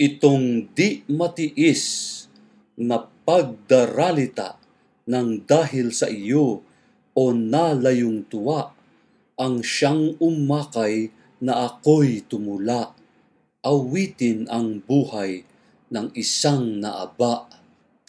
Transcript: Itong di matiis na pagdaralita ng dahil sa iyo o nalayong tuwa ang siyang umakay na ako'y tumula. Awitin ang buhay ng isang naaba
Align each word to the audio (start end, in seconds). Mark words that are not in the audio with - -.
Itong 0.00 0.72
di 0.72 1.04
matiis 1.12 1.84
na 2.80 3.04
pagdaralita 3.04 4.56
ng 5.04 5.44
dahil 5.44 5.92
sa 5.92 6.08
iyo 6.08 6.64
o 7.12 7.22
nalayong 7.36 8.24
tuwa 8.24 8.72
ang 9.36 9.60
siyang 9.60 10.16
umakay 10.16 11.12
na 11.44 11.68
ako'y 11.68 12.24
tumula. 12.24 12.96
Awitin 13.60 14.48
ang 14.48 14.80
buhay 14.80 15.44
ng 15.92 16.16
isang 16.16 16.80
naaba 16.80 17.59